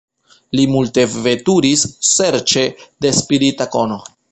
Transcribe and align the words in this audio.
Li 0.59 0.63
multe 0.75 1.03
veturis 1.25 1.85
serĉe 2.13 2.65
de 3.07 3.15
spirita 3.21 3.69
kono. 3.79 4.03